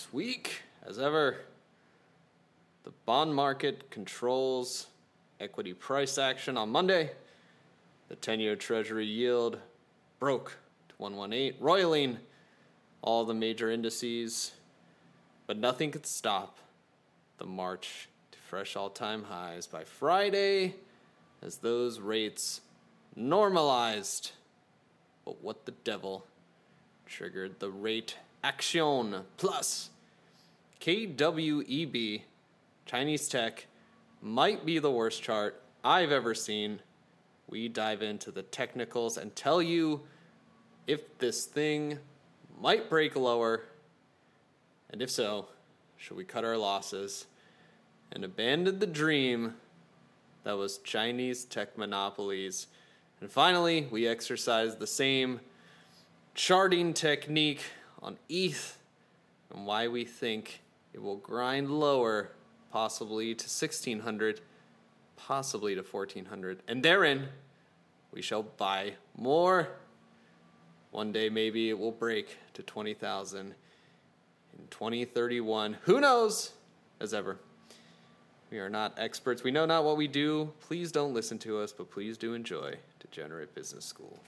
[0.00, 1.36] This week, as ever,
[2.84, 4.86] the bond market controls
[5.38, 7.10] equity price action on Monday.
[8.08, 9.58] The 10 year Treasury yield
[10.18, 10.56] broke
[10.88, 12.16] to 118, roiling
[13.02, 14.52] all the major indices,
[15.46, 16.56] but nothing could stop
[17.36, 20.76] the march to fresh all time highs by Friday
[21.42, 22.62] as those rates
[23.14, 24.30] normalized.
[25.26, 26.24] But what the devil
[27.04, 29.90] triggered the rate action plus
[30.80, 32.22] KWEB
[32.86, 33.66] Chinese tech
[34.22, 36.80] might be the worst chart I've ever seen.
[37.48, 40.02] We dive into the technicals and tell you
[40.86, 41.98] if this thing
[42.60, 43.62] might break lower,
[44.90, 45.48] and if so,
[45.96, 47.26] should we cut our losses
[48.12, 49.54] and abandon the dream
[50.44, 52.66] that was Chinese tech monopolies?
[53.20, 55.40] And finally, we exercise the same
[56.34, 57.62] charting technique
[58.02, 58.78] on ETH
[59.52, 60.60] and why we think
[60.92, 62.32] it will grind lower,
[62.72, 64.40] possibly to 1600,
[65.16, 66.62] possibly to 1400.
[66.66, 67.28] And therein,
[68.12, 69.68] we shall buy more.
[70.90, 73.54] One day, maybe it will break to 20,000 in
[74.70, 75.76] 2031.
[75.82, 76.52] Who knows?
[77.00, 77.38] As ever.
[78.50, 79.44] We are not experts.
[79.44, 80.52] We know not what we do.
[80.60, 84.18] Please don't listen to us, but please do enjoy Degenerate Business School.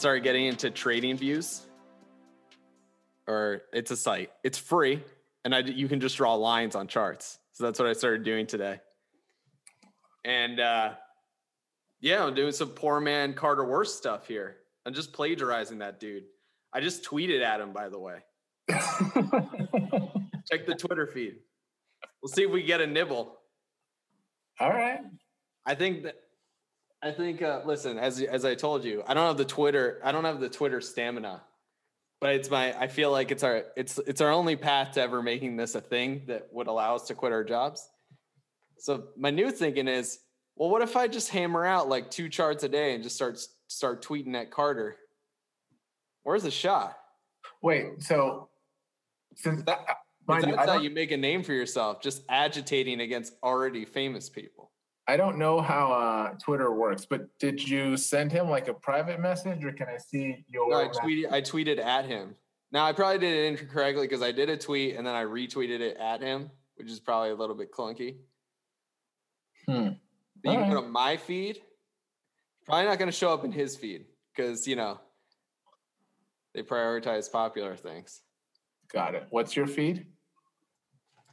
[0.00, 1.66] Started getting into trading views,
[3.28, 4.30] or it's a site.
[4.42, 5.04] It's free,
[5.44, 7.38] and I, you can just draw lines on charts.
[7.52, 8.80] So that's what I started doing today.
[10.24, 10.94] And uh,
[12.00, 14.56] yeah, I'm doing some poor man Carter Worth stuff here.
[14.86, 16.24] I'm just plagiarizing that dude.
[16.72, 18.20] I just tweeted at him, by the way.
[18.70, 21.36] Check the Twitter feed.
[22.22, 23.36] We'll see if we get a nibble.
[24.58, 25.00] All right.
[25.66, 26.16] I think that
[27.02, 30.12] I think uh, listen, as as I told you, I don't have the Twitter, I
[30.12, 31.42] don't have the Twitter stamina.
[32.20, 35.22] But it's my I feel like it's our it's it's our only path to ever
[35.22, 37.88] making this a thing that would allow us to quit our jobs.
[38.78, 40.18] So my new thinking is,
[40.56, 43.38] well, what if I just hammer out like two charts a day and just start
[43.68, 44.96] start tweeting at Carter?
[46.22, 46.98] Where's the shot?
[47.62, 48.50] Wait, so
[49.34, 49.80] since that,
[50.26, 53.86] mind you, That's I how you make a name for yourself, just agitating against already
[53.86, 54.70] famous people.
[55.10, 59.18] I don't know how uh, Twitter works, but did you send him like a private
[59.18, 60.70] message, or can I see your?
[60.70, 61.02] No, I message?
[61.02, 62.36] tweeted I tweeted at him.
[62.70, 65.80] Now I probably did it incorrectly because I did a tweet and then I retweeted
[65.80, 68.18] it at him, which is probably a little bit clunky.
[69.66, 69.88] Hmm.
[70.44, 70.68] But you can Alright.
[70.68, 71.58] put on my feed.
[72.64, 75.00] Probably not going to show up in his feed because you know
[76.54, 78.20] they prioritize popular things.
[78.92, 79.26] Got it.
[79.30, 80.06] What's your feed?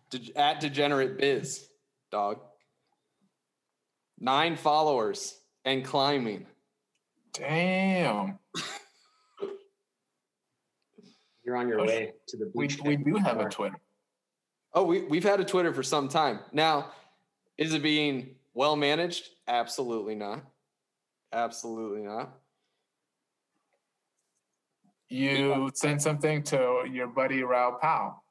[0.09, 1.67] De- at degenerate biz,
[2.11, 2.39] dog.
[4.19, 6.45] Nine followers and climbing.
[7.33, 8.39] Damn.
[11.45, 12.79] You're on your way to the We beach.
[12.83, 13.77] we do have a Twitter.
[14.73, 16.39] Oh, we, we've had a Twitter for some time.
[16.51, 16.91] Now,
[17.57, 19.29] is it being well managed?
[19.47, 20.43] Absolutely not.
[21.31, 22.37] Absolutely not.
[25.09, 28.21] You sent something to your buddy Raoul Pal.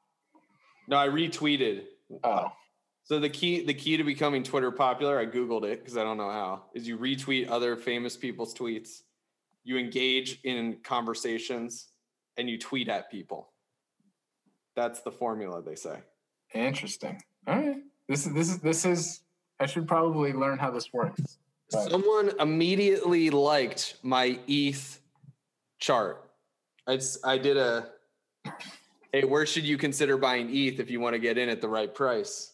[0.87, 1.85] No, I retweeted.
[2.23, 2.51] Oh,
[3.07, 6.17] So the key the key to becoming Twitter popular, I googled it because I don't
[6.17, 9.03] know how, is you retweet other famous people's tweets,
[9.63, 11.87] you engage in conversations,
[12.35, 13.47] and you tweet at people.
[14.75, 15.99] That's the formula, they say.
[16.53, 17.21] interesting.
[17.47, 17.77] All right.
[18.09, 19.21] This is this is this is.
[19.61, 21.37] I should probably learn how this works.
[21.71, 24.99] But- Someone immediately liked my ETH
[25.79, 26.29] chart.
[26.85, 27.89] I, I did a,
[29.11, 31.67] hey, where should you consider buying ETH if you want to get in at the
[31.67, 32.53] right price?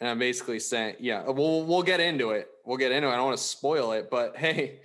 [0.00, 2.48] And I'm basically saying, yeah, we'll, we'll get into it.
[2.64, 3.12] We'll get into it.
[3.12, 4.80] I don't want to spoil it, but hey,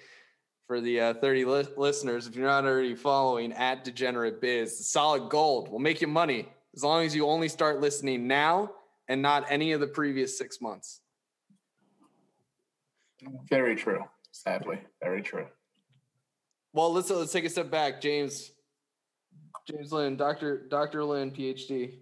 [0.67, 5.29] for the uh, 30 li- listeners, if you're not already following at Degenerate Biz, solid
[5.29, 8.71] gold will make you money as long as you only start listening now
[9.09, 11.01] and not any of the previous six months.
[13.49, 14.03] Very true.
[14.31, 15.45] Sadly, very true.
[16.73, 18.51] Well, let's let's take a step back, James.
[19.67, 21.99] James Lynn, Doctor Doctor Lynn, PhD.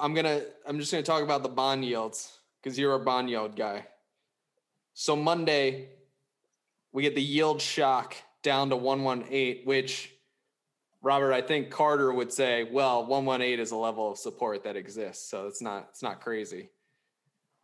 [0.00, 3.56] I'm gonna I'm just gonna talk about the bond yields because you're a bond yield
[3.56, 3.86] guy.
[4.94, 5.88] So Monday,
[6.92, 10.10] we get the yield shock down to 118, which
[11.02, 15.28] Robert, I think Carter would say, well, 118 is a level of support that exists,
[15.28, 16.70] so it's not it's not crazy.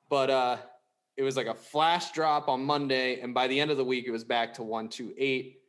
[0.08, 0.56] But uh
[1.16, 4.06] it was like a flash drop on Monday, and by the end of the week,
[4.06, 5.60] it was back to 128.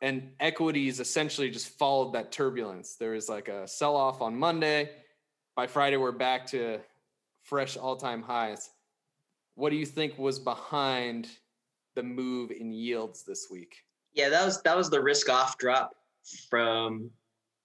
[0.00, 2.96] and equities essentially just followed that turbulence.
[2.96, 4.90] There was like a sell off on Monday.
[5.56, 6.80] By Friday, we're back to
[7.44, 8.70] fresh all time highs.
[9.54, 11.28] What do you think was behind
[11.94, 13.76] the move in yields this week?
[14.14, 15.94] Yeah, that was that was the risk off drop
[16.50, 17.08] from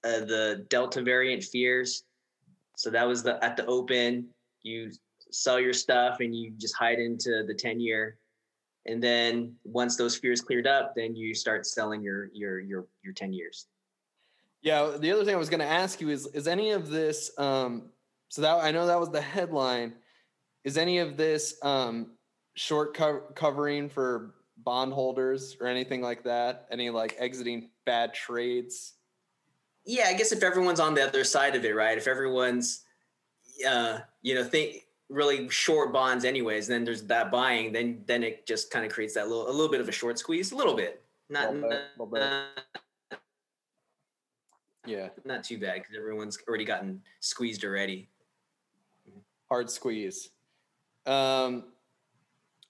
[0.03, 2.03] uh, the Delta variant fears.
[2.77, 4.27] So that was the at the open.
[4.61, 4.91] You
[5.31, 8.19] sell your stuff and you just hide into the ten year,
[8.85, 13.13] and then once those fears cleared up, then you start selling your your your your
[13.13, 13.65] ten years.
[14.61, 17.31] Yeah, the other thing I was going to ask you is is any of this
[17.37, 17.89] um
[18.29, 19.93] so that I know that was the headline
[20.63, 22.17] is any of this um
[22.55, 26.67] short co- covering for bondholders or anything like that?
[26.71, 28.93] Any like exiting bad trades?
[29.85, 31.97] Yeah, I guess if everyone's on the other side of it, right?
[31.97, 32.83] If everyone's
[33.67, 38.45] uh you know, think really short bonds anyways, then there's that buying, then then it
[38.45, 40.75] just kind of creates that little a little bit of a short squeeze, a little
[40.75, 41.01] bit.
[41.29, 42.19] Not, Little bit, little bit.
[42.19, 42.47] not
[44.85, 48.09] Yeah, not too bad because everyone's already gotten squeezed already.
[49.49, 50.29] hard squeeze.
[51.05, 51.65] Um,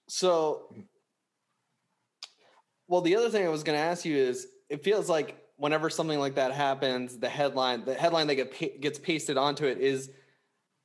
[0.08, 0.74] so,
[2.88, 5.90] well, the other thing I was going to ask you is, it feels like whenever
[5.90, 9.78] something like that happens, the headline, the headline that get pa- gets pasted onto it
[9.78, 10.10] is,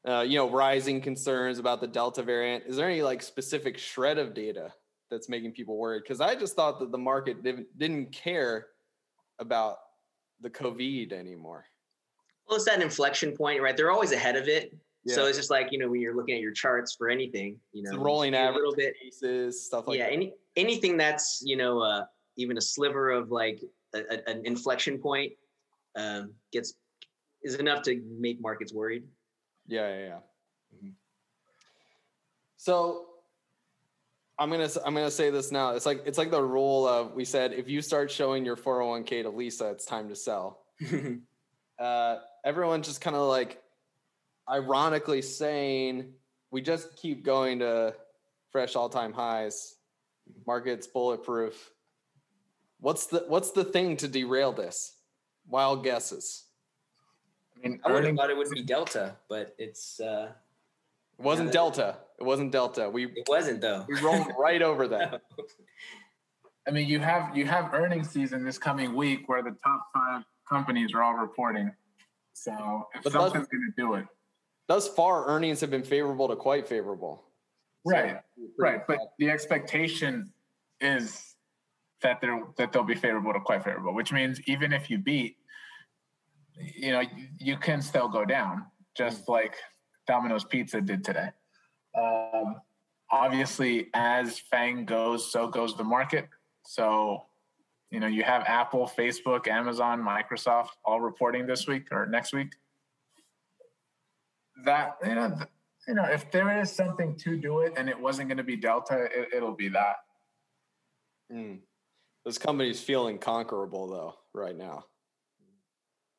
[0.07, 2.65] uh, you know, rising concerns about the Delta variant.
[2.67, 4.73] Is there any like specific shred of data
[5.09, 6.03] that's making people worried?
[6.03, 8.67] Because I just thought that the market didn't, didn't care
[9.39, 9.77] about
[10.45, 11.65] the COVID anymore.
[12.47, 13.75] Well, it's that inflection point, right?
[13.75, 14.73] They're always ahead of it.
[15.07, 17.83] So it's just like, you know, when you're looking at your charts for anything, you
[17.83, 18.95] know, It's you rolling see a little bit.
[18.99, 20.13] cases, stuff like yeah, that.
[20.13, 22.05] any anything that's, you know, uh,
[22.37, 23.61] even a sliver of like
[23.93, 25.33] a, a- an inflection point
[25.95, 26.73] um, gets
[27.43, 29.03] is enough to make markets worried.
[29.67, 30.19] Yeah, yeah, yeah.
[30.83, 30.93] Mhm.
[32.57, 33.05] So
[34.37, 35.71] I'm gonna s- I'm gonna say this now.
[35.75, 39.23] It's like it's like the rule of we said if you start showing your 401k
[39.23, 40.61] to Lisa, it's time to sell.
[41.77, 43.61] Uh, everyone just kind of like
[44.49, 46.13] ironically saying
[46.49, 47.93] we just keep going to
[48.49, 49.75] fresh all time highs.
[50.47, 51.71] Market's bulletproof.
[52.79, 54.93] What's the what's the thing to derail this?
[55.49, 56.45] Wild guesses.
[57.57, 60.29] I mean, I would have thought it would be Delta, but it's uh,
[61.19, 61.97] It wasn't that- Delta.
[62.19, 62.89] It wasn't Delta.
[62.89, 63.85] We it wasn't though.
[63.87, 65.21] we rolled right over that.
[66.67, 70.23] I mean, you have you have earnings season this coming week where the top five
[70.47, 71.71] companies are all reporting.
[72.33, 74.05] So if But something's going to do it,
[74.67, 77.23] Thus far, earnings have been favorable to quite favorable.
[77.85, 78.17] right,
[78.57, 78.81] right.
[78.87, 80.33] But the expectation
[80.81, 81.35] is
[82.01, 85.37] that they're that they'll be favorable to quite favorable, which means even if you beat,
[86.75, 88.65] you know, you, you can still go down,
[88.97, 89.29] just mm.
[89.29, 89.55] like
[90.07, 91.29] Domino's Pizza did today.
[91.97, 92.61] Um,
[93.11, 96.27] obviously, as FAANG goes, so goes the market.
[96.63, 97.25] So,
[97.91, 102.53] you know, you have Apple, Facebook, Amazon, Microsoft all reporting this week or next week.
[104.63, 105.37] That you know,
[105.87, 108.55] you know, if there is something to do it and it wasn't going to be
[108.55, 109.95] Delta, it, it'll be that.
[111.31, 111.59] Mm.
[112.25, 114.85] This company's feeling conquerable though right now.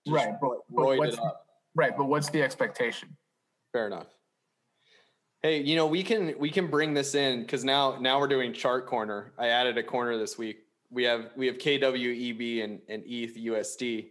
[0.06, 1.19] Just right, but, but what's
[1.75, 3.17] right, but what's the expectation?
[3.73, 4.06] Fair enough.
[5.42, 8.52] Hey, you know we can we can bring this in because now now we're doing
[8.52, 9.32] chart corner.
[9.38, 10.58] I added a corner this week.
[10.90, 14.08] We have we have KWEB and and ETH USD,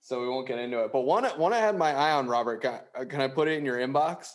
[0.00, 0.92] so we won't get into it.
[0.92, 2.62] But one one I had my eye on, Robert.
[2.62, 4.32] Can, I- can I put it in your inbox?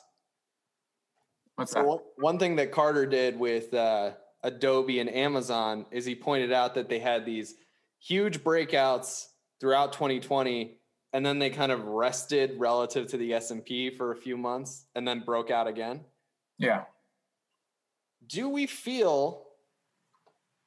[1.55, 1.87] What's So that?
[1.87, 4.11] one, one thing that Carter did with uh,
[4.43, 7.55] Adobe and Amazon is he pointed out that they had these
[7.99, 9.27] huge breakouts
[9.59, 10.77] throughout 2020,
[11.13, 14.35] and then they kind of rested relative to the S and P for a few
[14.35, 16.01] months, and then broke out again.
[16.57, 16.83] Yeah.
[18.27, 19.45] Do we feel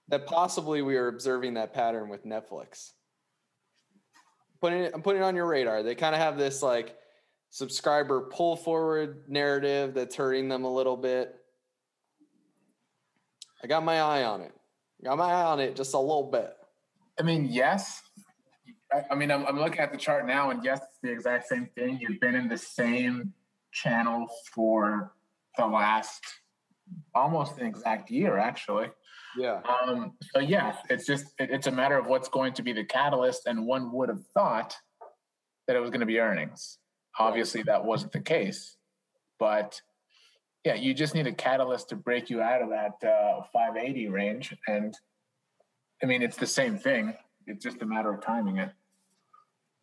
[0.09, 2.93] that possibly we are observing that pattern with Netflix?
[4.61, 5.83] Putting it, I'm putting it on your radar.
[5.83, 6.97] They kind of have this like
[7.51, 11.35] subscriber pull forward narrative that's hurting them a little bit.
[13.63, 14.53] I got my eye on it.
[15.03, 16.53] Got my eye on it just a little bit.
[17.19, 18.03] I mean, yes.
[18.97, 21.49] I, I mean, I'm, I'm looking at the chart now, and yes, it's the exact
[21.49, 21.99] same thing.
[22.01, 23.33] You've been in the same
[23.73, 25.13] channel for
[25.57, 26.23] the last
[27.15, 28.89] almost an exact year, actually.
[29.37, 29.61] Yeah.
[29.87, 32.85] Um, so yes, it's just it, it's a matter of what's going to be the
[32.85, 34.75] catalyst, and one would have thought
[35.67, 36.79] that it was going to be earnings.
[37.19, 38.77] Obviously, that wasn't the case,
[39.39, 39.81] but
[40.65, 44.55] yeah, you just need a catalyst to break you out of that uh, 580 range,
[44.67, 44.97] and
[46.03, 47.15] I mean, it's the same thing.
[47.47, 48.71] It's just a matter of timing it.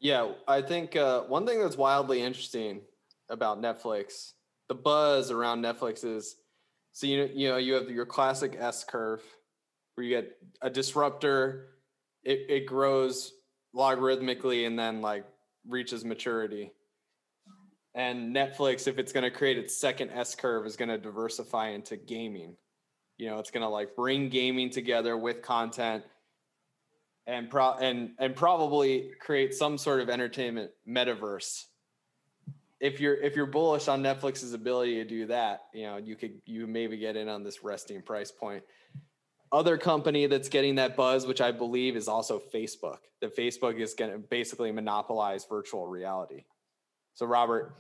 [0.04, 2.82] Yeah, I think uh, one thing that's wildly interesting
[3.30, 4.34] about Netflix,
[4.68, 6.36] the buzz around Netflix is,
[6.92, 9.24] so you you know you have your classic S curve,
[9.96, 11.68] where you get a disruptor,
[12.22, 13.32] it, it grows
[13.74, 15.24] logarithmically and then like
[15.70, 16.74] reaches maturity.
[17.96, 21.70] And Netflix, if it's going to create its second S curve, is going to diversify
[21.70, 22.58] into gaming.
[23.18, 26.04] You know, it's going to like bring gaming together with content
[27.28, 31.64] and pro and and probably create some sort of entertainment metaverse.
[32.80, 36.42] If you're if you're bullish on Netflix's ability to do that, you know, you could
[36.46, 38.64] you maybe get in on this resting price point
[39.54, 42.98] other company that's getting that buzz, which I believe is also Facebook.
[43.22, 46.44] That Facebook is going to basically monopolize virtual reality.
[47.14, 47.76] So, Robert,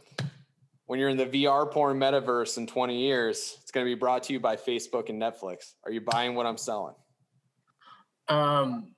[0.85, 4.23] when you're in the VR porn metaverse in 20 years, it's going to be brought
[4.23, 5.73] to you by Facebook and Netflix.
[5.83, 6.93] Are you buying what I'm selling?
[8.27, 8.93] Um,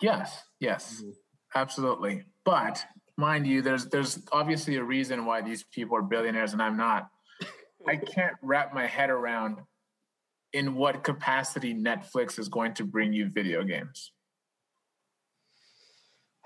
[0.00, 1.10] yes, yes, mm-hmm.
[1.54, 2.24] absolutely.
[2.44, 2.84] But
[3.16, 7.08] mind you, there's there's obviously a reason why these people are billionaires and I'm not.
[7.88, 9.58] I can't wrap my head around
[10.52, 14.12] in what capacity Netflix is going to bring you video games.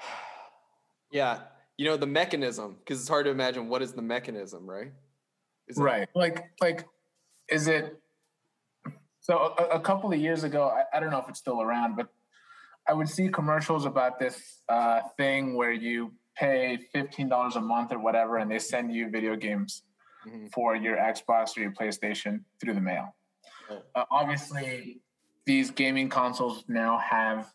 [1.10, 1.38] Yeah,
[1.78, 4.92] you know the mechanism because it's hard to imagine what is the mechanism, right?
[5.66, 6.84] Is right, it- like like
[7.48, 7.96] is it?
[9.20, 11.96] So a, a couple of years ago, I, I, don't know if it's still around,
[11.96, 12.08] but
[12.88, 17.92] I would see commercials about this uh, thing where you pay fifteen dollars a month
[17.92, 19.82] or whatever, and they send you video games
[20.26, 20.46] mm-hmm.
[20.54, 23.14] for your Xbox or your PlayStation through the mail.
[23.70, 25.00] Uh, obviously,
[25.44, 27.52] these gaming consoles now have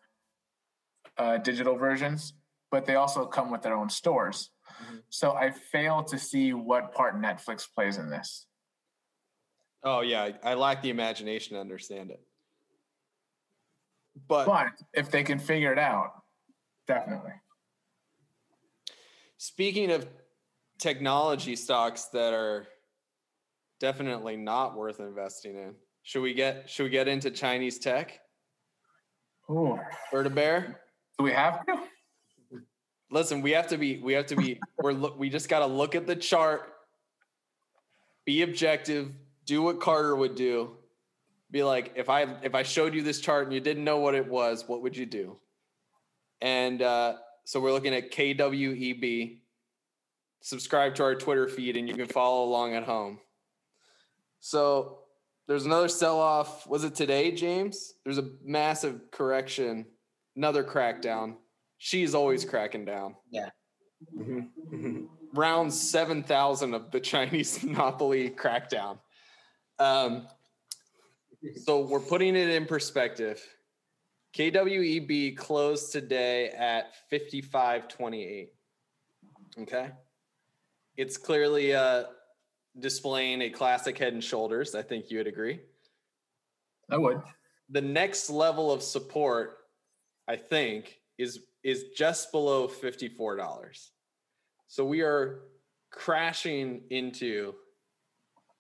[1.17, 2.33] uh, digital versions,
[2.71, 4.51] but they also come with their own stores.
[4.83, 4.97] Mm-hmm.
[5.09, 8.45] So I fail to see what part Netflix plays in this.
[9.83, 12.21] Oh yeah, I lack the imagination to understand it.
[14.27, 16.13] But, but if they can figure it out,
[16.87, 17.31] definitely.
[19.37, 20.07] Speaking of
[20.79, 22.67] technology stocks that are
[23.79, 28.19] definitely not worth investing in, should we get should we get into Chinese tech?
[29.49, 29.79] Oh,
[30.11, 30.81] bird a bear.
[31.17, 31.79] Do we have to?
[33.11, 33.99] Listen, we have to be.
[33.99, 34.59] We have to be.
[34.81, 35.19] we're look.
[35.19, 36.73] we just got to look at the chart,
[38.25, 39.11] be objective,
[39.45, 40.77] do what Carter would do.
[41.53, 44.15] Be like, if I if I showed you this chart and you didn't know what
[44.15, 45.37] it was, what would you do?
[46.41, 49.37] And uh, so we're looking at KWEB.
[50.41, 53.19] Subscribe to our Twitter feed, and you can follow along at home.
[54.39, 55.01] So
[55.47, 56.65] there's another sell off.
[56.65, 57.93] Was it today, James?
[58.03, 59.85] There's a massive correction,
[60.35, 61.35] another crackdown.
[61.77, 63.15] Xi's always cracking down.
[63.29, 63.49] Yeah.
[64.17, 64.39] Mm-hmm.
[64.75, 65.05] Mm-hmm.
[65.39, 68.97] Round 7,000 of the Chinese monopoly crackdown.
[69.77, 70.27] Um,
[71.65, 73.41] so we're putting it in perspective.
[74.35, 78.47] KWEB closed today at 55.28.
[79.59, 79.91] Okay.
[80.97, 82.05] It's clearly uh,
[82.79, 84.73] displaying a classic head and shoulders.
[84.75, 85.59] I think you would agree.
[86.89, 87.21] I would.
[87.69, 89.57] The next level of support,
[90.27, 93.89] I think, is is just below $54.
[94.67, 95.43] So we are
[95.91, 97.53] crashing into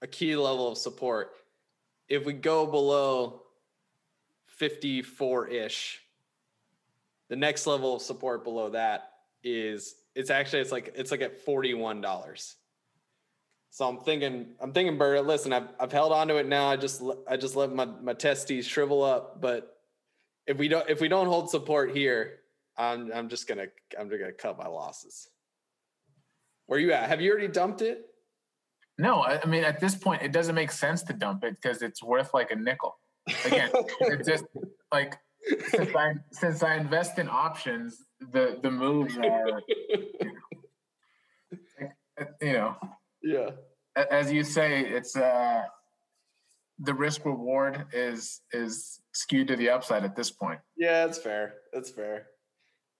[0.01, 1.31] a key level of support.
[2.09, 3.43] If we go below
[4.59, 6.01] 54-ish,
[7.29, 9.09] the next level of support below that
[9.43, 12.55] is it's actually it's like it's like at $41.
[13.71, 15.25] So I'm thinking, I'm thinking, Bert.
[15.25, 16.67] Listen, I've I've held on to it now.
[16.67, 19.41] I just I just let my my testes shrivel up.
[19.41, 19.77] But
[20.45, 22.41] if we don't if we don't hold support here,
[22.77, 23.65] I'm I'm just gonna
[23.99, 25.27] I'm just gonna cut my losses.
[26.67, 27.09] Where you at?
[27.09, 28.05] Have you already dumped it?
[28.97, 32.03] No, I mean at this point it doesn't make sense to dump it because it's
[32.03, 32.97] worth like a nickel.
[33.45, 33.71] Again,
[34.01, 34.45] it's just
[34.91, 35.17] like
[35.69, 39.61] since I since I invest in options, the the moves are
[42.41, 42.75] you know
[43.23, 43.51] yeah.
[43.95, 45.63] As you say, it's uh,
[46.79, 50.59] the risk reward is is skewed to the upside at this point.
[50.77, 51.55] Yeah, that's fair.
[51.71, 52.27] That's fair.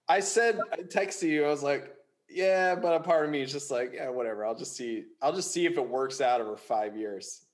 [0.08, 1.46] I said I texted you.
[1.46, 1.94] I was like,
[2.34, 4.46] yeah, but a part of me is just like, yeah, whatever.
[4.46, 5.06] I'll just see.
[5.22, 7.46] I'll just see if it works out over five years.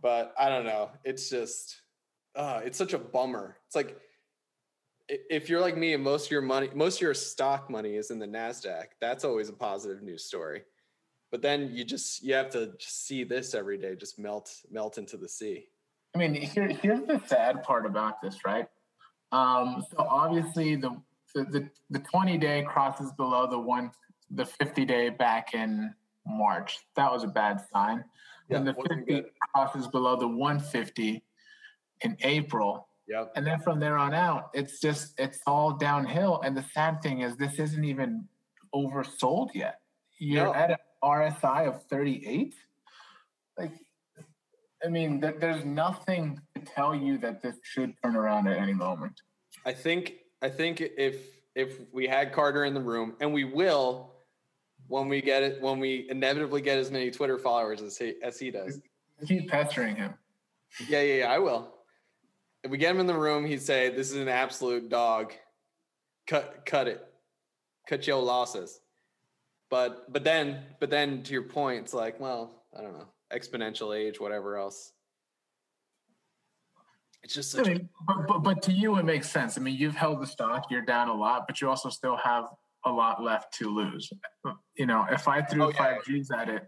[0.00, 0.90] But I don't know.
[1.04, 1.80] It's just,
[2.34, 3.56] uh, it's such a bummer.
[3.66, 3.98] It's like
[5.08, 8.10] if you're like me and most of your money, most of your stock money is
[8.10, 8.86] in the Nasdaq.
[9.00, 10.62] That's always a positive news story
[11.30, 14.98] but then you just you have to just see this every day just melt melt
[14.98, 15.66] into the sea
[16.14, 18.68] i mean here, here's the sad part about this right
[19.32, 20.96] um, so obviously the,
[21.44, 23.90] the the 20 day crosses below the one
[24.30, 25.94] the 50 day back in
[26.26, 28.04] march that was a bad sign
[28.48, 31.22] yeah, and the 50 crosses below the 150
[32.02, 33.32] in april Yep.
[33.36, 36.40] And then from there on out, it's just it's all downhill.
[36.44, 38.24] And the sad thing is this isn't even
[38.74, 39.80] oversold yet.
[40.18, 40.54] You're no.
[40.54, 42.54] at a RSI of 38?
[43.58, 43.72] Like,
[44.84, 48.74] I mean, th- there's nothing to tell you that this should turn around at any
[48.74, 49.20] moment.
[49.64, 51.16] I think I think if
[51.54, 54.12] if we had Carter in the room, and we will,
[54.88, 58.38] when we get it, when we inevitably get as many Twitter followers as he as
[58.38, 58.80] he does.
[59.26, 60.14] Keep pestering him.
[60.88, 61.32] Yeah, yeah, yeah.
[61.32, 61.72] I will.
[62.62, 65.32] If we get him in the room, he'd say, "This is an absolute dog.
[66.26, 67.06] Cut, cut it,
[67.88, 68.80] cut your losses."
[69.70, 73.96] But but then but then to your point, it's like, well, I don't know, exponential
[73.96, 74.92] age, whatever else.
[77.26, 79.58] It's just I mean, but, but but to you it makes sense.
[79.58, 82.44] I mean, you've held the stock, you're down a lot, but you also still have
[82.84, 84.08] a lot left to lose.
[84.76, 85.76] You know, if I threw oh, yeah.
[85.76, 86.62] five G's at it,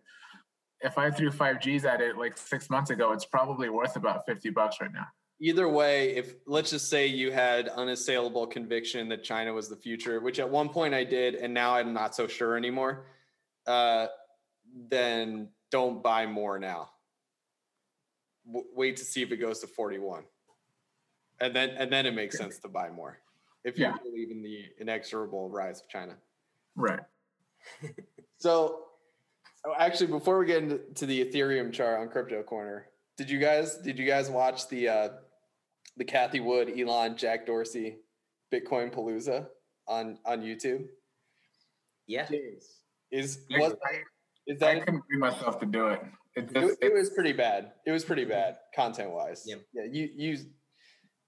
[0.81, 4.27] if I threw five G's at it like six months ago, it's probably worth about
[4.27, 5.07] fifty bucks right now.
[5.41, 10.19] Either way, if let's just say you had unassailable conviction that China was the future,
[10.19, 13.07] which at one point I did, and now I'm not so sure anymore,
[13.69, 14.09] uh,
[14.91, 16.89] then don't buy more now.
[18.45, 20.25] W- wait to see if it goes to 41
[21.41, 23.19] and then and then it makes sense to buy more
[23.65, 23.97] if you yeah.
[24.03, 26.17] believe in the inexorable rise of China.
[26.77, 27.01] Right.
[28.39, 28.85] so,
[29.67, 33.77] oh, actually, before we get into the Ethereum chart on Crypto Corner, did you guys
[33.79, 35.09] did you guys watch the uh,
[35.97, 37.99] the Cathie Wood, Elon, Jack Dorsey,
[38.53, 39.47] Bitcoin Palooza
[39.87, 40.87] on on YouTube?
[42.07, 42.29] Yeah.
[43.11, 43.75] Is was
[44.47, 46.03] is that I couldn't bring myself to do it.
[46.37, 47.73] It, just, it, it was pretty bad.
[47.87, 49.43] It was pretty bad content wise.
[49.47, 49.57] Yeah.
[49.75, 49.85] Yeah.
[49.91, 50.39] You you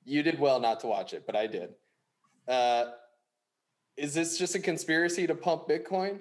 [0.04, 1.70] you did well not to watch it, but I did.
[2.48, 2.86] Uh,
[3.96, 6.20] is this just a conspiracy to pump Bitcoin?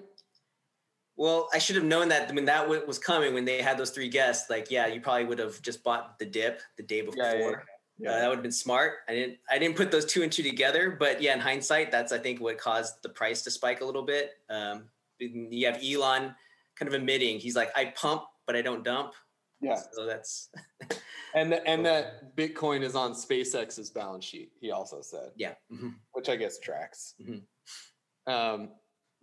[1.16, 4.08] Well, I should have known that when that was coming, when they had those three
[4.08, 7.24] guests, like, yeah, you probably would have just bought the dip the day before.
[7.24, 7.52] Yeah, yeah,
[7.98, 8.10] yeah.
[8.12, 9.00] Uh, that would have been smart.
[9.10, 12.14] I didn't, I didn't put those two and two together, but yeah, in hindsight, that's
[12.14, 14.32] I think what caused the price to spike a little bit.
[14.50, 14.86] Um,
[15.20, 16.34] you have Elon
[16.76, 19.14] kind of admitting he's like, I pump, but I don't dump.
[19.60, 19.76] Yeah.
[19.92, 20.50] So that's
[21.34, 24.52] and the, and that Bitcoin is on SpaceX's balance sheet.
[24.60, 25.32] He also said.
[25.36, 25.54] Yeah.
[25.72, 25.90] Mm-hmm.
[26.14, 27.16] Which I guess tracks.
[27.22, 28.32] Mm-hmm.
[28.32, 28.70] Um,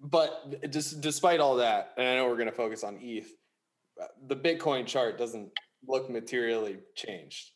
[0.00, 3.32] but just despite all that, and I know we're going to focus on ETH,
[4.26, 5.50] the Bitcoin chart doesn't
[5.86, 7.50] look materially changed.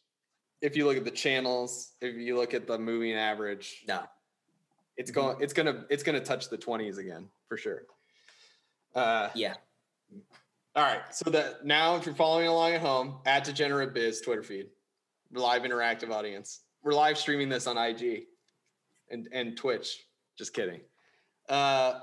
[0.63, 4.03] If you look at the channels, if you look at the moving average, no,
[4.97, 5.39] it's going.
[5.41, 5.87] It's gonna.
[5.89, 7.85] It's gonna touch the twenties again for sure.
[8.95, 9.55] Uh, yeah.
[10.77, 11.03] All right.
[11.11, 14.67] So that now, if you're following along at home, at Degenerate Biz Twitter feed,
[15.33, 16.61] live interactive audience.
[16.83, 18.27] We're live streaming this on IG
[19.11, 20.05] and and Twitch.
[20.39, 20.81] Just kidding.
[21.49, 22.01] Uh,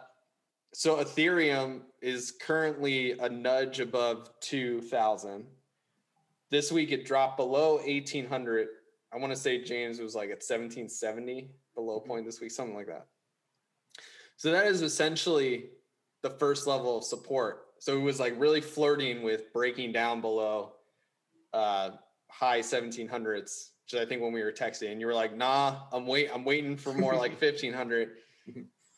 [0.74, 5.46] so Ethereum is currently a nudge above two thousand.
[6.50, 8.68] This week it dropped below eighteen hundred.
[9.14, 12.52] I want to say James was like at seventeen seventy, the low point this week,
[12.52, 13.08] something like that.
[14.36, 15.70] So that is essentially
[16.22, 20.74] the first level of support so it was like really flirting with breaking down below
[21.54, 21.92] uh,
[22.30, 26.30] high 1700s, which I think when we were texting, you were like, "Nah, I'm wait,
[26.34, 28.10] I'm waiting for more like 1500,"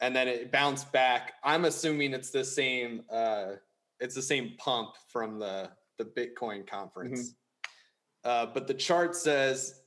[0.01, 1.33] and then it bounced back.
[1.43, 3.03] I'm assuming it's the same.
[3.09, 3.53] Uh,
[3.99, 7.19] it's the same pump from the the Bitcoin conference.
[7.19, 8.29] Mm-hmm.
[8.29, 9.81] Uh, but the chart says,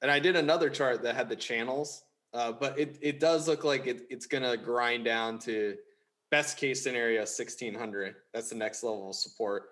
[0.00, 3.64] and I did another chart that had the channels, uh, but it it does look
[3.64, 5.76] like it, it's gonna grind down to
[6.32, 9.64] best case scenario 1600 that's the next level of support.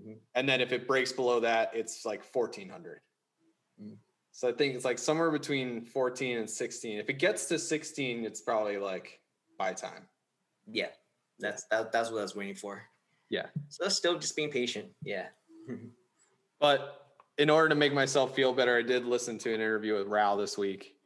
[0.00, 0.14] Mm-hmm.
[0.34, 3.00] and then if it breaks below that it's like 1400
[3.80, 3.94] mm-hmm.
[4.32, 8.24] so i think it's like somewhere between 14 and 16 if it gets to 16
[8.24, 9.20] it's probably like
[9.58, 10.08] buy time.
[10.66, 10.88] Yeah
[11.38, 12.82] that's that, that's what i was waiting for.
[13.30, 13.46] Yeah.
[13.68, 15.26] So still just being patient yeah.
[16.60, 17.06] But
[17.38, 20.36] in order to make myself feel better i did listen to an interview with Raoul
[20.36, 20.96] this week.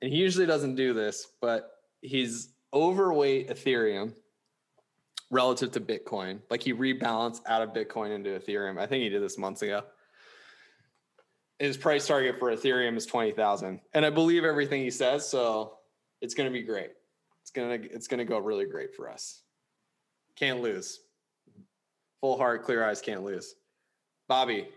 [0.00, 4.12] And he usually doesn't do this but he's overweight Ethereum
[5.30, 6.40] relative to Bitcoin.
[6.50, 8.78] Like he rebalanced out of Bitcoin into Ethereum.
[8.78, 9.82] I think he did this months ago.
[11.58, 13.80] His price target for Ethereum is 20,000.
[13.94, 15.78] And I believe everything he says, so
[16.20, 16.90] it's going to be great.
[17.40, 19.40] It's going to it's going to go really great for us.
[20.34, 21.00] Can't lose.
[22.20, 23.54] Full heart, clear eyes, can't lose.
[24.28, 24.68] Bobby,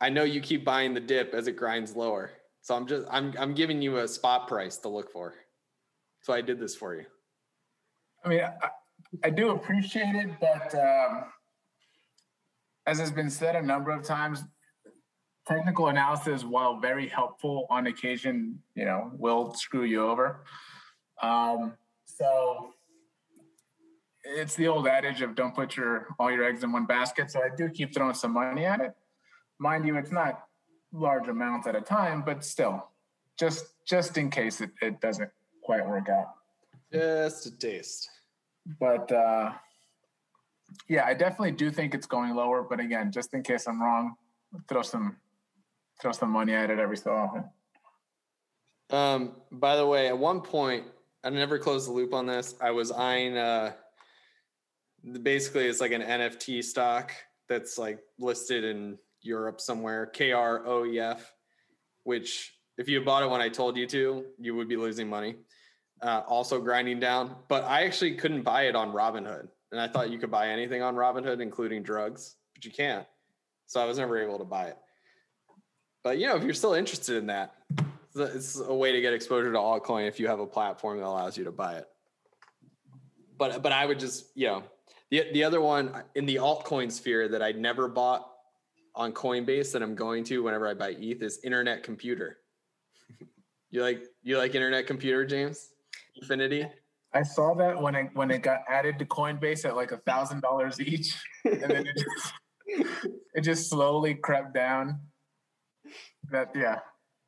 [0.00, 2.30] I know you keep buying the dip as it grinds lower.
[2.60, 5.34] So I'm just I'm I'm giving you a spot price to look for.
[6.22, 7.04] So I did this for you.
[8.24, 8.68] I mean, I,
[9.24, 11.24] I do appreciate it, but um,
[12.86, 14.42] as has been said a number of times,
[15.46, 20.44] technical analysis, while very helpful on occasion, you know, will screw you over.
[21.22, 22.74] Um, so
[24.24, 27.30] it's the old adage of don't put your all your eggs in one basket.
[27.30, 28.94] So I do keep throwing some money at it.
[29.58, 30.44] Mind you, it's not
[30.92, 32.88] large amounts at a time, but still,
[33.38, 35.30] just just in case it, it doesn't
[35.68, 36.28] quite work out.
[36.90, 38.08] Just a taste.
[38.80, 39.52] But uh,
[40.88, 42.62] yeah, I definitely do think it's going lower.
[42.62, 44.14] But again, just in case I'm wrong,
[44.66, 45.18] throw some
[46.00, 47.44] throw some money at it every so often.
[48.88, 50.84] Um, by the way, at one point,
[51.22, 52.54] I never closed the loop on this.
[52.62, 53.72] I was eyeing uh
[55.22, 57.12] basically it's like an NFT stock
[57.46, 61.30] that's like listed in Europe somewhere, K R O E F,
[62.04, 65.36] which if you bought it when I told you to, you would be losing money.
[66.00, 70.10] Uh, also grinding down, but I actually couldn't buy it on Robinhood, and I thought
[70.10, 73.04] you could buy anything on Robinhood, including drugs, but you can't.
[73.66, 74.78] So I was never able to buy it.
[76.04, 77.54] But you know, if you're still interested in that,
[78.14, 81.36] it's a way to get exposure to altcoin if you have a platform that allows
[81.36, 81.88] you to buy it.
[83.36, 84.62] But but I would just you know
[85.10, 88.28] the the other one in the altcoin sphere that I never bought
[88.94, 92.38] on Coinbase that I'm going to whenever I buy ETH is Internet Computer.
[93.70, 95.70] you like you like Internet Computer, James?
[96.20, 96.66] Infinity.
[97.14, 100.40] I saw that when it when it got added to Coinbase at like a thousand
[100.40, 102.32] dollars each, and then it just,
[103.34, 105.00] it just slowly crept down.
[106.30, 106.80] That yeah.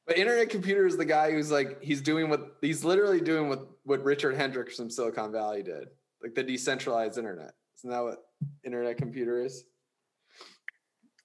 [0.07, 3.67] But Internet Computer is the guy who's like he's doing what he's literally doing what
[3.85, 5.89] what Richard Hendricks from Silicon Valley did,
[6.23, 7.53] like the decentralized internet.
[7.79, 8.19] Isn't that what
[8.65, 9.65] Internet Computer is?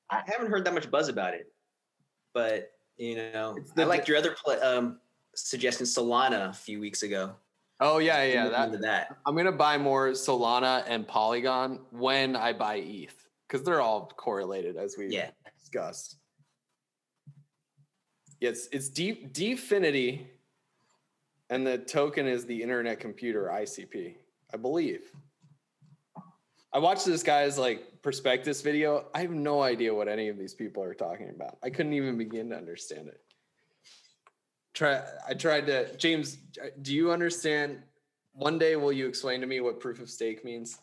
[0.10, 1.52] I haven't heard that much buzz about it,
[2.34, 5.00] but you know, I liked your other play, um,
[5.36, 7.36] suggestion, Solana, a few weeks ago.
[7.80, 8.50] Oh yeah, yeah.
[8.50, 13.16] That, that I'm gonna buy more Solana and Polygon when I buy ETH
[13.48, 15.32] because they're all correlated as we yeah.
[15.60, 16.18] discussed.
[18.40, 20.26] It's it's deep DFINITY,
[21.50, 24.16] and the token is the Internet Computer ICP,
[24.54, 25.12] I believe.
[26.72, 29.08] I watched this guy's like prospectus video.
[29.14, 31.58] I have no idea what any of these people are talking about.
[31.64, 33.22] I couldn't even begin to understand it
[34.76, 36.38] try i tried to james
[36.82, 37.80] do you understand?
[38.34, 40.80] One day will you explain to me what proof of stake means?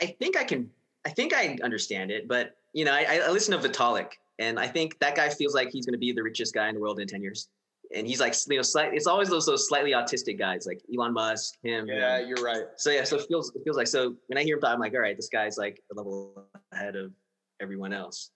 [0.00, 0.70] I think i can
[1.04, 4.66] i think i understand it but you know i, I listen to vitalik and i
[4.66, 7.00] think that guy feels like he's going to be the richest guy in the world
[7.00, 7.48] in 10 years.
[7.94, 11.12] And he's like you know slight, it's always those those slightly autistic guys like elon
[11.12, 11.86] musk him.
[11.86, 12.64] Yeah you're right.
[12.76, 14.80] So yeah so it feels it feels like so when i hear him talk i'm
[14.80, 17.12] like all right this guy's like a level ahead of
[17.60, 18.30] everyone else.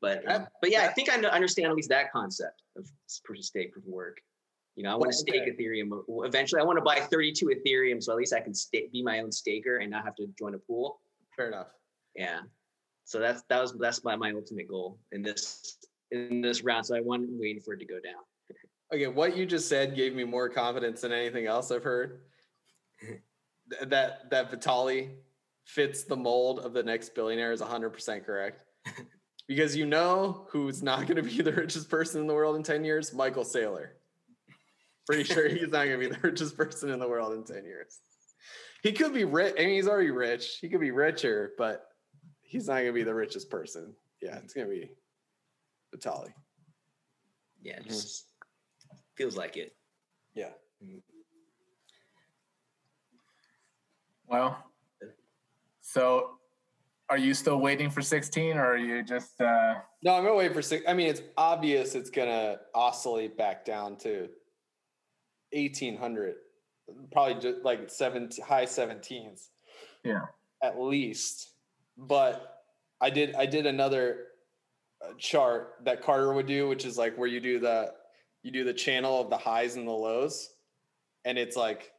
[0.00, 3.84] But uh, but yeah, I think I understand at least that concept of stake, proof
[3.84, 4.18] of work.
[4.76, 5.50] You know, I want to stake okay.
[5.50, 5.90] Ethereum.
[6.24, 9.18] Eventually, I want to buy 32 Ethereum, so at least I can stake, be my
[9.18, 11.00] own staker and not have to join a pool.
[11.36, 11.66] Fair enough.
[12.14, 12.40] Yeah.
[13.04, 15.78] So that's that was that's my, my ultimate goal in this
[16.10, 16.86] in this round.
[16.86, 18.22] So I want waiting for it to go down.
[18.94, 22.20] Okay, what you just said gave me more confidence than anything else I've heard.
[23.82, 25.10] that that Vitali
[25.64, 28.62] fits the mold of the next billionaire is 100% correct
[29.46, 32.62] because you know who's not going to be the richest person in the world in
[32.62, 33.12] 10 years?
[33.12, 33.88] Michael Saylor.
[35.06, 37.64] Pretty sure he's not going to be the richest person in the world in 10
[37.64, 38.00] years.
[38.82, 39.54] He could be rich.
[39.58, 40.58] I mean, he's already rich.
[40.60, 41.86] He could be richer, but
[42.42, 43.94] he's not going to be the richest person.
[44.22, 44.90] Yeah, it's going to be
[45.92, 46.32] Vitali.
[47.62, 48.96] Yeah, it just mm-hmm.
[49.16, 49.74] feels like it.
[50.34, 50.50] Yeah.
[50.84, 50.98] Mm-hmm.
[54.28, 54.62] Well,
[55.80, 56.37] so
[57.10, 60.52] are you still waiting for 16 or are you just uh no i'm gonna wait
[60.52, 64.28] for six i mean it's obvious it's gonna oscillate back down to
[65.52, 66.34] 1800
[67.12, 69.48] probably just like 17 high 17s
[70.04, 70.20] yeah.
[70.62, 71.50] At least
[71.96, 72.62] but
[73.00, 74.26] i did i did another
[75.04, 77.92] uh, chart that carter would do which is like where you do the
[78.42, 80.50] you do the channel of the highs and the lows
[81.24, 81.92] and it's like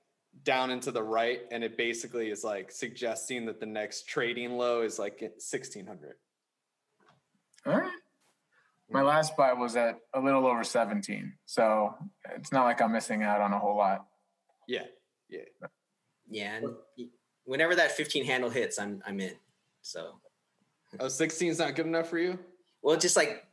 [0.43, 4.81] down into the right and it basically is like suggesting that the next trading low
[4.81, 6.15] is like 1600
[7.65, 7.91] all right.
[8.91, 11.93] My last buy was at a little over 17 so
[12.35, 14.05] it's not like i'm missing out on a whole lot.
[14.67, 14.85] Yeah
[15.29, 15.39] yeah.
[16.29, 16.67] Yeah and
[17.45, 19.33] whenever that 15 handle hits i'm i'm in
[19.81, 20.19] so.
[20.99, 22.39] Oh 16 is not good enough for you?
[22.81, 23.45] Well just like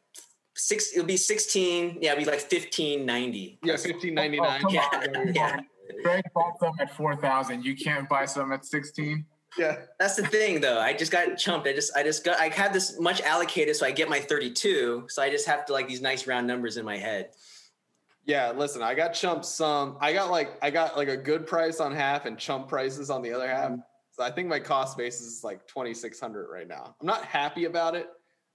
[0.55, 5.61] six it'll be 16 yeah it'll be like 1590 yeah 1599 oh, oh yeah, yeah.
[6.03, 7.65] Greg bought some at four thousand.
[7.65, 9.25] You can't buy some at sixteen.
[9.59, 10.79] Yeah, that's the thing, though.
[10.79, 11.67] I just got chumped.
[11.67, 15.07] I just, I just got, I had this much allocated, so I get my thirty-two.
[15.09, 17.31] So I just have to like these nice round numbers in my head.
[18.27, 19.97] Yeah, listen, I got chumped some.
[20.01, 23.23] I got like, I got like a good price on half and chump prices on
[23.23, 23.73] the other half.
[24.11, 26.95] So I think my cost basis is like twenty six hundred right now.
[27.01, 28.09] I'm not happy about it,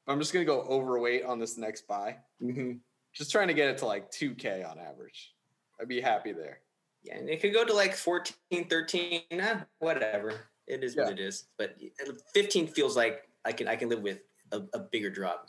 [0.05, 2.17] but I'm just gonna go overweight on this next buy.
[2.43, 2.73] Mm-hmm.
[3.13, 5.33] Just trying to get it to like two k on average.
[5.79, 6.59] I'd be happy there
[7.03, 10.33] yeah, and it could go to like 14, 13, eh, whatever.
[10.67, 11.03] It is yeah.
[11.03, 11.45] what it is.
[11.57, 11.77] But
[12.33, 14.19] 15 feels like I can I can live with
[14.51, 15.47] a, a bigger drop.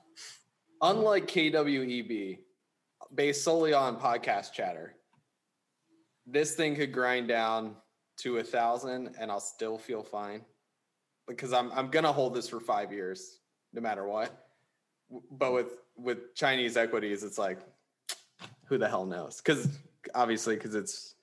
[0.80, 2.38] Unlike KWEB,
[3.14, 4.94] based solely on podcast chatter,
[6.26, 7.76] this thing could grind down
[8.18, 10.42] to a thousand and I'll still feel fine.
[11.28, 13.40] Because I'm I'm gonna hold this for five years,
[13.72, 14.46] no matter what.
[15.30, 17.60] but with with Chinese equities, it's like,
[18.64, 19.36] who the hell knows?
[19.36, 19.68] Because
[20.14, 21.14] obviously, because it's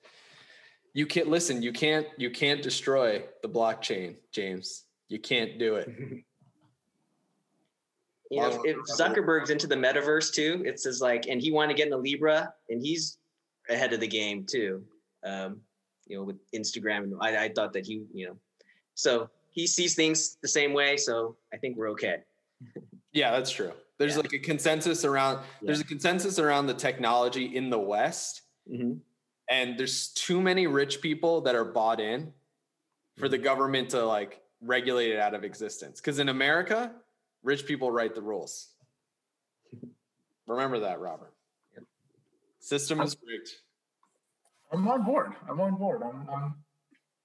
[0.94, 1.62] you can't listen.
[1.62, 4.84] You can't you can't destroy the blockchain, James.
[5.08, 5.88] You can't do it.
[8.32, 11.76] You know, if Zuckerberg's into the metaverse too, it says like, and he wanted to
[11.76, 13.18] get into Libra, and he's
[13.68, 14.84] ahead of the game too.
[15.24, 15.60] Um,
[16.06, 18.36] you know, with Instagram, I, I thought that he, you know,
[18.94, 20.96] so he sees things the same way.
[20.96, 22.18] So I think we're okay.
[23.12, 23.72] Yeah, that's true.
[23.98, 24.22] There's yeah.
[24.22, 25.38] like a consensus around.
[25.38, 25.66] Yeah.
[25.66, 28.98] There's a consensus around the technology in the West, mm-hmm.
[29.50, 32.32] And there's too many rich people that are bought in
[33.18, 33.44] for the mm-hmm.
[33.44, 36.00] government to like regulate it out of existence.
[36.00, 36.92] Because in America,
[37.42, 38.68] Rich people write the rules.
[40.46, 41.32] Remember that, Robert.
[42.58, 43.48] System is rigged.
[44.72, 45.32] I'm on board.
[45.48, 46.02] I'm on board.
[46.02, 46.54] I'm, I'm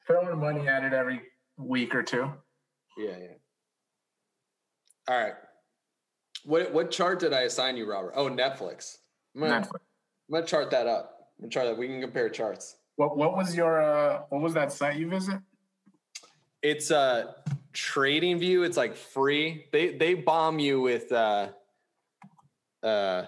[0.07, 1.21] throwing money at it every
[1.57, 2.31] week or two.
[2.97, 3.27] Yeah, yeah.
[5.09, 5.33] All right.
[6.45, 8.13] What what chart did I assign you, Robert?
[8.15, 8.97] Oh, Netflix.
[9.35, 9.81] I'm gonna, Netflix.
[10.29, 11.14] I'm gonna chart that up.
[11.41, 11.77] I'm that.
[11.77, 12.77] We can compare charts.
[12.95, 15.39] What what was your uh what was that site you visit?
[16.61, 17.33] It's uh
[17.75, 21.49] trading view it's like free they they bomb you with uh
[22.81, 23.25] uh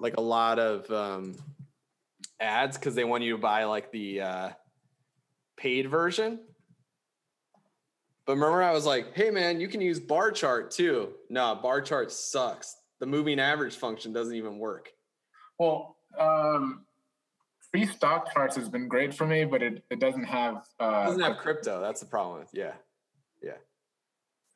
[0.00, 1.36] like a lot of um
[2.40, 4.48] ads because they want you to buy like the uh
[5.56, 6.40] paid version
[8.26, 11.80] but remember i was like hey man you can use bar chart too no bar
[11.80, 14.90] chart sucks the moving average function doesn't even work
[15.60, 16.84] well um
[17.72, 21.06] free stock charts has been great for me but it, it doesn't have uh it
[21.06, 22.72] doesn't have crypto that's the problem with yeah
[23.42, 23.56] yeah.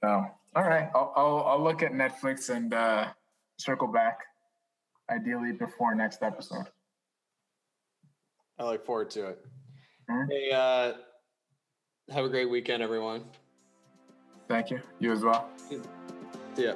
[0.03, 0.90] Oh, all right.
[0.94, 3.07] I'll, I'll, I'll look at Netflix and uh,
[3.59, 4.20] circle back,
[5.11, 6.66] ideally before next episode.
[8.59, 9.46] I look forward to it.
[10.11, 10.31] Mm-hmm.
[10.31, 10.92] Hey, uh,
[12.12, 13.25] have a great weekend, everyone.
[14.48, 14.81] Thank you.
[14.98, 15.48] You as well.
[16.57, 16.75] Ya.